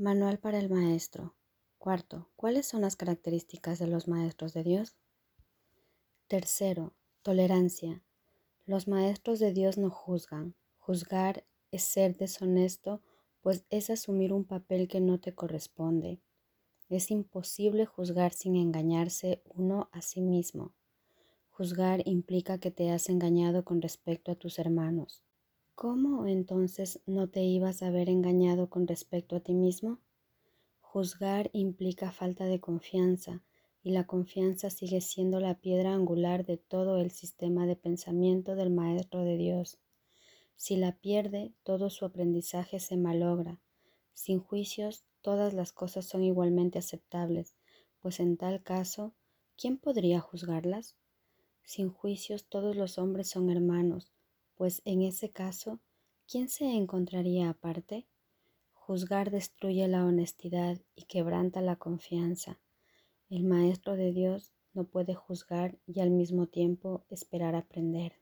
Manual 0.00 0.38
para 0.38 0.58
el 0.58 0.70
maestro. 0.70 1.34
Cuarto, 1.76 2.30
¿cuáles 2.34 2.64
son 2.64 2.80
las 2.80 2.96
características 2.96 3.78
de 3.78 3.86
los 3.86 4.08
maestros 4.08 4.54
de 4.54 4.64
Dios? 4.64 4.96
Tercero, 6.26 6.94
tolerancia. 7.20 8.02
Los 8.64 8.88
maestros 8.88 9.40
de 9.40 9.52
Dios 9.52 9.76
no 9.76 9.90
juzgan. 9.90 10.54
Juzgar 10.78 11.44
es 11.70 11.82
ser 11.82 12.16
deshonesto, 12.16 13.02
pues 13.42 13.66
es 13.68 13.90
asumir 13.90 14.32
un 14.32 14.46
papel 14.46 14.88
que 14.88 15.02
no 15.02 15.20
te 15.20 15.34
corresponde. 15.34 16.22
Es 16.88 17.10
imposible 17.10 17.84
juzgar 17.84 18.32
sin 18.32 18.56
engañarse 18.56 19.42
uno 19.54 19.90
a 19.92 20.00
sí 20.00 20.22
mismo. 20.22 20.72
Juzgar 21.50 22.00
implica 22.06 22.56
que 22.56 22.70
te 22.70 22.90
has 22.90 23.10
engañado 23.10 23.66
con 23.66 23.82
respecto 23.82 24.32
a 24.32 24.36
tus 24.36 24.58
hermanos. 24.58 25.22
¿Cómo 25.74 26.26
entonces 26.26 27.00
no 27.06 27.28
te 27.28 27.42
ibas 27.42 27.82
a 27.82 27.86
haber 27.86 28.08
engañado 28.08 28.68
con 28.68 28.86
respecto 28.86 29.36
a 29.36 29.40
ti 29.40 29.54
mismo? 29.54 29.98
Juzgar 30.80 31.50
implica 31.52 32.12
falta 32.12 32.44
de 32.44 32.60
confianza 32.60 33.42
y 33.82 33.92
la 33.92 34.06
confianza 34.06 34.70
sigue 34.70 35.00
siendo 35.00 35.40
la 35.40 35.58
piedra 35.58 35.94
angular 35.94 36.44
de 36.44 36.58
todo 36.58 36.98
el 36.98 37.10
sistema 37.10 37.66
de 37.66 37.76
pensamiento 37.76 38.56
del 38.56 38.70
Maestro 38.70 39.24
de 39.24 39.36
Dios. 39.36 39.78
Si 40.56 40.76
la 40.76 40.96
pierde, 40.96 41.54
todo 41.62 41.88
su 41.88 42.04
aprendizaje 42.04 42.80
se 42.80 42.98
malogra. 42.98 43.60
Sin 44.12 44.40
juicios, 44.40 45.04
todas 45.22 45.54
las 45.54 45.72
cosas 45.72 46.04
son 46.04 46.22
igualmente 46.22 46.78
aceptables, 46.78 47.54
pues 48.00 48.20
en 48.20 48.36
tal 48.36 48.62
caso, 48.62 49.14
¿quién 49.56 49.78
podría 49.78 50.20
juzgarlas? 50.20 50.96
Sin 51.62 51.88
juicios, 51.88 52.44
todos 52.44 52.76
los 52.76 52.98
hombres 52.98 53.28
son 53.28 53.48
hermanos, 53.48 54.12
pues 54.60 54.82
en 54.84 55.00
ese 55.00 55.30
caso, 55.30 55.80
¿quién 56.30 56.50
se 56.50 56.66
encontraría 56.66 57.48
aparte? 57.48 58.06
Juzgar 58.74 59.30
destruye 59.30 59.88
la 59.88 60.04
honestidad 60.04 60.76
y 60.94 61.04
quebranta 61.04 61.62
la 61.62 61.76
confianza. 61.76 62.60
El 63.30 63.44
Maestro 63.44 63.96
de 63.96 64.12
Dios 64.12 64.52
no 64.74 64.84
puede 64.84 65.14
juzgar 65.14 65.78
y 65.86 66.00
al 66.00 66.10
mismo 66.10 66.46
tiempo 66.46 67.06
esperar 67.08 67.54
aprender. 67.54 68.12